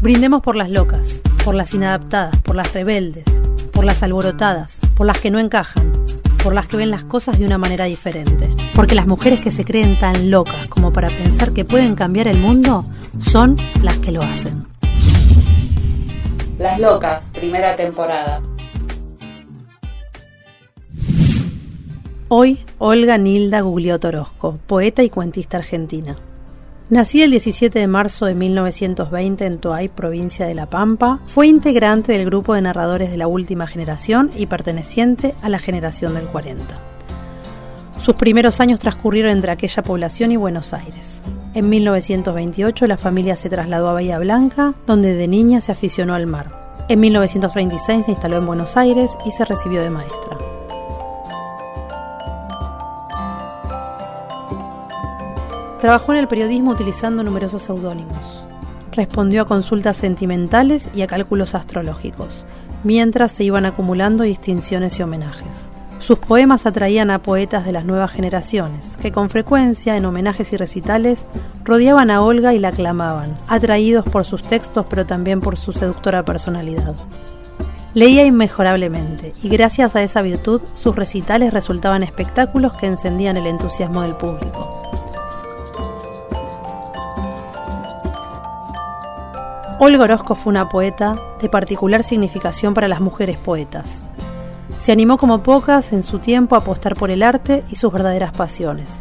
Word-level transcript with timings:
Brindemos 0.00 0.40
por 0.40 0.56
las 0.56 0.70
locas, 0.70 1.20
por 1.44 1.54
las 1.54 1.74
inadaptadas, 1.74 2.40
por 2.40 2.56
las 2.56 2.72
rebeldes, 2.72 3.24
por 3.70 3.84
las 3.84 4.02
alborotadas, 4.02 4.78
por 4.94 5.06
las 5.06 5.18
que 5.20 5.30
no 5.30 5.38
encajan, 5.38 5.92
por 6.42 6.54
las 6.54 6.68
que 6.68 6.78
ven 6.78 6.90
las 6.90 7.04
cosas 7.04 7.38
de 7.38 7.44
una 7.44 7.58
manera 7.58 7.84
diferente. 7.84 8.48
Porque 8.74 8.94
las 8.94 9.06
mujeres 9.06 9.40
que 9.40 9.50
se 9.50 9.62
creen 9.62 9.98
tan 9.98 10.30
locas 10.30 10.68
como 10.68 10.90
para 10.90 11.08
pensar 11.08 11.52
que 11.52 11.66
pueden 11.66 11.96
cambiar 11.96 12.28
el 12.28 12.38
mundo 12.38 12.86
son 13.18 13.56
las 13.82 13.98
que 13.98 14.10
lo 14.10 14.22
hacen. 14.22 14.64
Las 16.58 16.80
Locas, 16.80 17.32
primera 17.34 17.76
temporada. 17.76 18.42
Hoy, 22.28 22.58
Olga 22.78 23.18
Nilda 23.18 23.60
Gugliotto 23.60 24.08
Orozco, 24.08 24.58
poeta 24.66 25.02
y 25.02 25.10
cuentista 25.10 25.58
argentina. 25.58 26.16
Nacida 26.90 27.26
el 27.26 27.30
17 27.30 27.78
de 27.78 27.86
marzo 27.86 28.26
de 28.26 28.34
1920 28.34 29.46
en 29.46 29.58
Toay, 29.58 29.86
provincia 29.86 30.44
de 30.44 30.54
La 30.54 30.66
Pampa, 30.66 31.20
fue 31.24 31.46
integrante 31.46 32.10
del 32.10 32.24
grupo 32.24 32.54
de 32.54 32.62
narradores 32.62 33.12
de 33.12 33.16
la 33.16 33.28
última 33.28 33.68
generación 33.68 34.32
y 34.36 34.46
perteneciente 34.46 35.36
a 35.40 35.48
la 35.48 35.60
generación 35.60 36.14
del 36.14 36.26
40. 36.26 36.64
Sus 37.96 38.16
primeros 38.16 38.58
años 38.58 38.80
transcurrieron 38.80 39.30
entre 39.30 39.52
aquella 39.52 39.84
población 39.84 40.32
y 40.32 40.36
Buenos 40.36 40.74
Aires. 40.74 41.20
En 41.54 41.68
1928 41.68 42.88
la 42.88 42.96
familia 42.96 43.36
se 43.36 43.48
trasladó 43.48 43.90
a 43.90 43.92
Bahía 43.92 44.18
Blanca, 44.18 44.74
donde 44.84 45.14
de 45.14 45.28
niña 45.28 45.60
se 45.60 45.70
aficionó 45.70 46.14
al 46.14 46.26
mar. 46.26 46.48
En 46.88 46.98
1936 46.98 48.06
se 48.06 48.10
instaló 48.10 48.38
en 48.38 48.46
Buenos 48.46 48.76
Aires 48.76 49.16
y 49.24 49.30
se 49.30 49.44
recibió 49.44 49.80
de 49.80 49.90
maestra. 49.90 50.39
Trabajó 55.80 56.12
en 56.12 56.18
el 56.18 56.28
periodismo 56.28 56.72
utilizando 56.72 57.22
numerosos 57.22 57.62
seudónimos. 57.62 58.44
Respondió 58.92 59.42
a 59.42 59.46
consultas 59.46 59.96
sentimentales 59.96 60.90
y 60.94 61.00
a 61.00 61.06
cálculos 61.06 61.54
astrológicos, 61.54 62.44
mientras 62.84 63.32
se 63.32 63.44
iban 63.44 63.64
acumulando 63.64 64.24
distinciones 64.24 64.98
y 64.98 65.02
homenajes. 65.02 65.70
Sus 65.98 66.18
poemas 66.18 66.66
atraían 66.66 67.10
a 67.10 67.22
poetas 67.22 67.64
de 67.64 67.72
las 67.72 67.86
nuevas 67.86 68.10
generaciones, 68.10 68.96
que 69.00 69.10
con 69.10 69.30
frecuencia, 69.30 69.96
en 69.96 70.04
homenajes 70.04 70.52
y 70.52 70.58
recitales, 70.58 71.24
rodeaban 71.64 72.10
a 72.10 72.20
Olga 72.20 72.52
y 72.52 72.58
la 72.58 72.68
aclamaban, 72.68 73.38
atraídos 73.48 74.04
por 74.04 74.26
sus 74.26 74.42
textos 74.42 74.84
pero 74.88 75.06
también 75.06 75.40
por 75.40 75.56
su 75.56 75.72
seductora 75.72 76.24
personalidad. 76.24 76.94
Leía 77.94 78.24
inmejorablemente, 78.24 79.32
y 79.42 79.48
gracias 79.48 79.96
a 79.96 80.02
esa 80.02 80.20
virtud, 80.20 80.60
sus 80.74 80.94
recitales 80.94 81.54
resultaban 81.54 82.02
espectáculos 82.02 82.74
que 82.74 82.86
encendían 82.86 83.36
el 83.36 83.46
entusiasmo 83.46 84.02
del 84.02 84.14
público. 84.14 84.89
Olga 89.82 90.04
Orozco 90.04 90.34
fue 90.34 90.50
una 90.50 90.68
poeta 90.68 91.14
de 91.40 91.48
particular 91.48 92.04
significación 92.04 92.74
para 92.74 92.86
las 92.86 93.00
mujeres 93.00 93.38
poetas. 93.38 94.04
Se 94.76 94.92
animó 94.92 95.16
como 95.16 95.42
pocas 95.42 95.94
en 95.94 96.02
su 96.02 96.18
tiempo 96.18 96.54
a 96.54 96.58
apostar 96.58 96.94
por 96.96 97.10
el 97.10 97.22
arte 97.22 97.64
y 97.70 97.76
sus 97.76 97.90
verdaderas 97.90 98.32
pasiones. 98.32 99.00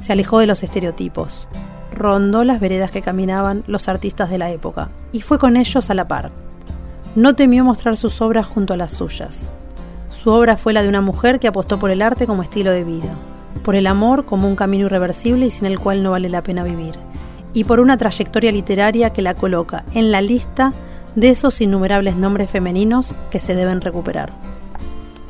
Se 0.00 0.12
alejó 0.12 0.38
de 0.38 0.46
los 0.46 0.62
estereotipos. 0.62 1.48
Rondó 1.94 2.44
las 2.44 2.60
veredas 2.60 2.90
que 2.90 3.00
caminaban 3.00 3.64
los 3.66 3.88
artistas 3.88 4.28
de 4.28 4.36
la 4.36 4.50
época 4.50 4.90
y 5.10 5.22
fue 5.22 5.38
con 5.38 5.56
ellos 5.56 5.88
a 5.88 5.94
la 5.94 6.06
par. 6.06 6.32
No 7.16 7.34
temió 7.34 7.64
mostrar 7.64 7.96
sus 7.96 8.20
obras 8.20 8.44
junto 8.44 8.74
a 8.74 8.76
las 8.76 8.92
suyas. 8.92 9.48
Su 10.10 10.32
obra 10.32 10.58
fue 10.58 10.74
la 10.74 10.82
de 10.82 10.90
una 10.90 11.00
mujer 11.00 11.40
que 11.40 11.48
apostó 11.48 11.78
por 11.78 11.90
el 11.90 12.02
arte 12.02 12.26
como 12.26 12.42
estilo 12.42 12.72
de 12.72 12.84
vida, 12.84 13.14
por 13.64 13.74
el 13.74 13.86
amor 13.86 14.26
como 14.26 14.48
un 14.48 14.56
camino 14.56 14.84
irreversible 14.84 15.46
y 15.46 15.50
sin 15.50 15.64
el 15.64 15.80
cual 15.80 16.02
no 16.02 16.10
vale 16.10 16.28
la 16.28 16.42
pena 16.42 16.62
vivir, 16.62 16.96
y 17.52 17.64
por 17.64 17.80
una 17.80 17.96
trayectoria 17.96 18.52
literaria 18.52 19.10
que 19.10 19.22
la 19.22 19.34
coloca 19.34 19.84
en 19.92 20.10
la 20.10 20.20
lista 20.20 20.72
de 21.16 21.30
esos 21.30 21.60
innumerables 21.60 22.16
nombres 22.16 22.50
femeninos 22.50 23.14
que 23.30 23.40
se 23.40 23.54
deben 23.54 23.80
recuperar. 23.80 24.30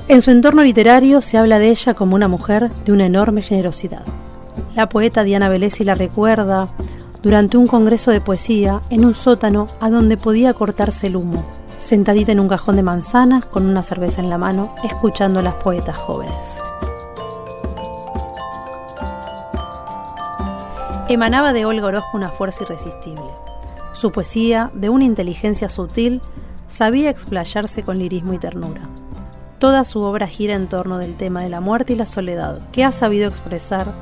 En 0.08 0.22
su 0.22 0.30
entorno 0.30 0.62
literario 0.62 1.20
se 1.20 1.38
habla 1.38 1.59
de 1.59 1.69
ella 1.69 1.94
como 1.94 2.16
una 2.16 2.28
mujer 2.28 2.70
de 2.84 2.92
una 2.92 3.06
enorme 3.06 3.42
generosidad. 3.42 4.04
La 4.75 4.88
poeta 4.88 5.25
Diana 5.25 5.48
Velesi 5.48 5.84
la 5.84 5.94
recuerda 5.94 6.69
durante 7.22 7.56
un 7.56 7.66
congreso 7.66 8.10
de 8.10 8.20
poesía 8.20 8.80
en 8.91 9.04
un 9.04 9.14
sótano 9.14 9.66
a 9.80 9.91
donde 9.91 10.16
podía 10.16 10.54
cortarse 10.54 11.06
el 11.06 11.16
humo, 11.16 11.44
sentadita 11.78 12.32
en 12.32 12.41
un 12.41 12.48
cajón 12.48 12.76
de 12.76 12.82
manzanas 12.82 13.44
con 13.44 13.66
una 13.66 13.82
cerveza 13.82 14.20
en 14.20 14.30
la 14.30 14.38
mano, 14.38 14.75
escuchando 14.84 15.41
a 15.41 15.42
las 15.42 15.54
poetas 15.54 15.97
jóvenes. 15.97 16.60
Emanaba 21.10 21.53
de 21.53 21.66
Olga 21.66 22.04
una 22.12 22.28
fuerza 22.28 22.62
irresistible. 22.62 23.25
Su 23.94 24.12
poesía, 24.12 24.71
de 24.75 24.91
una 24.91 25.03
inteligencia 25.03 25.69
sutil, 25.69 26.22
sabía 26.69 27.10
explayarse 27.10 27.82
con 27.82 27.98
lirismo 27.98 28.32
y 28.32 28.38
ternura. 28.38 28.82
Toda 29.59 29.82
su 29.82 30.03
obra 30.03 30.28
gira 30.28 30.54
en 30.54 30.69
torno 30.69 30.98
del 30.98 31.16
tema 31.16 31.43
de 31.43 31.48
la 31.48 31.60
muerte 31.60 31.94
y 31.94 31.97
la 31.97 32.06
soledad, 32.06 32.60
que 32.71 32.84
ha 32.84 32.93
sabido 32.93 33.26
expresar 33.26 33.93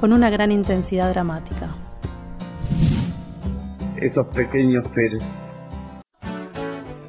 con 0.00 0.12
una 0.12 0.30
gran 0.30 0.50
intensidad 0.50 1.10
dramática. 1.10 1.76
Esos 3.94 4.26
pequeños 4.26 4.84
seres. 4.96 5.22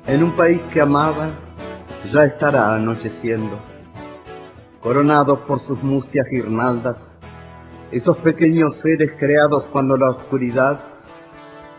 En 0.06 0.22
un 0.22 0.32
país 0.34 0.62
que 0.72 0.80
amaba, 0.80 1.28
ya 2.14 2.24
estará 2.26 2.76
anocheciendo, 2.76 3.58
coronados 4.80 5.40
por 5.40 5.60
sus 5.60 5.82
mustias 5.82 6.28
guirnaldas 6.30 7.09
esos 7.92 8.18
pequeños 8.18 8.78
seres 8.78 9.14
creados 9.18 9.64
cuando 9.72 9.98
la 9.98 10.12
oscuridad 10.12 10.80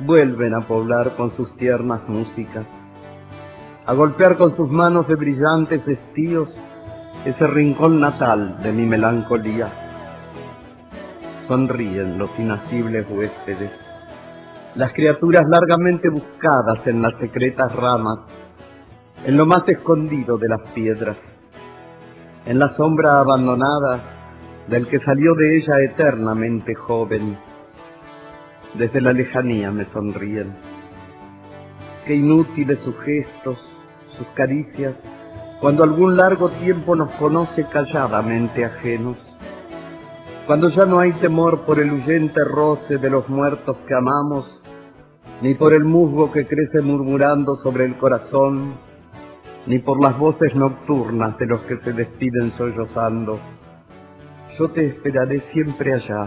vuelven 0.01 0.55
a 0.55 0.61
poblar 0.61 1.15
con 1.15 1.37
sus 1.37 1.57
tiernas 1.57 2.01
músicas, 2.09 2.67
a 3.87 3.93
golpear 3.95 4.37
con 4.37 4.57
sus 4.57 4.69
manos 4.69 5.07
de 5.07 5.15
brillantes 5.15 5.87
estíos 5.87 6.61
ese 7.25 7.47
rincón 7.47 8.01
natal 8.01 8.61
de 8.61 8.73
mi 8.73 8.87
melancolía. 8.87 9.69
Sonríen 11.47 12.19
los 12.19 12.31
inacibles 12.39 13.07
huéspedes, 13.09 13.71
las 14.75 14.93
criaturas 14.93 15.45
largamente 15.49 16.09
buscadas 16.09 16.85
en 16.87 17.03
las 17.03 17.15
secretas 17.21 17.75
ramas, 17.77 18.19
en 19.25 19.37
lo 19.37 19.47
más 19.47 19.69
escondido 19.69 20.39
de 20.39 20.49
las 20.49 20.63
piedras, 20.75 21.17
en 22.47 22.59
la 22.59 22.73
sombra 22.75 23.21
abandonada 23.21 24.10
del 24.71 24.87
que 24.87 25.01
salió 25.01 25.35
de 25.35 25.57
ella 25.57 25.81
eternamente 25.81 26.77
joven. 26.77 27.37
Desde 28.75 29.01
la 29.01 29.13
lejanía 29.13 29.73
me 29.73 29.85
sonríen. 29.87 30.55
Qué 32.07 32.15
inútiles 32.15 32.79
sus 32.79 32.97
gestos, 33.01 33.69
sus 34.17 34.29
caricias, 34.29 34.95
cuando 35.61 35.83
algún 35.83 36.17
largo 36.17 36.51
tiempo 36.51 36.95
nos 36.95 37.11
conoce 37.15 37.65
calladamente 37.65 38.65
ajenos. 38.65 39.37
Cuando 40.47 40.71
ya 40.71 40.87
no 40.87 41.01
hay 41.01 41.13
temor 41.15 41.63
por 41.63 41.81
el 41.81 41.93
huyente 41.93 42.45
roce 42.45 42.99
de 42.99 43.11
los 43.11 43.29
muertos 43.29 43.77
que 43.89 43.95
amamos, 43.95 44.63
ni 45.43 45.55
por 45.55 45.75
el 45.75 45.85
musgo 45.85 46.31
que 46.31 46.47
crece 46.47 46.81
murmurando 46.81 47.57
sobre 47.57 47.87
el 47.87 47.97
corazón, 47.99 48.75
ni 49.67 49.81
por 49.81 50.01
las 50.01 50.17
voces 50.17 50.55
nocturnas 50.55 51.37
de 51.39 51.47
los 51.47 51.61
que 51.63 51.77
se 51.79 51.93
despiden 51.93 52.53
sollozando 52.57 53.41
yo 54.59 54.69
te 54.71 54.87
esperaré 54.87 55.41
siempre 55.53 55.95
allá, 55.95 56.27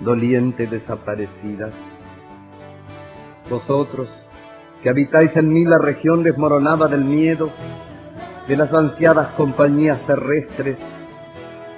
doliente 0.00 0.66
desaparecida. 0.66 1.70
Vosotros, 3.48 4.12
que 4.82 4.88
habitáis 4.88 5.34
en 5.36 5.52
mí 5.52 5.64
la 5.64 5.78
región 5.78 6.22
desmoronada 6.22 6.88
del 6.88 7.04
miedo, 7.04 7.50
de 8.46 8.56
las 8.56 8.72
ansiadas 8.72 9.28
compañías 9.34 9.98
terrestres, 10.06 10.76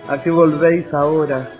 ¿a 0.08 0.22
qué 0.22 0.30
volvéis 0.30 0.92
ahora 0.92 1.50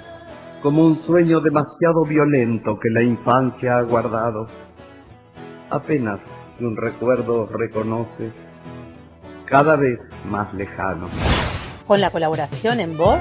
como 0.63 0.87
un 0.87 1.03
sueño 1.03 1.41
demasiado 1.41 2.05
violento 2.07 2.79
que 2.79 2.91
la 2.91 3.03
infancia 3.03 3.79
ha 3.79 3.83
guardado? 3.83 4.47
Apenas 5.71 6.21
si 6.57 6.65
un 6.65 6.77
recuerdo 6.77 7.43
os 7.43 7.53
reconoce, 7.53 8.31
cada 9.47 9.77
vez 9.77 9.99
más 10.31 10.53
lejano. 10.55 11.09
Con 11.87 12.01
la 12.01 12.11
colaboración 12.11 12.81
en 12.81 12.97
voz 12.97 13.21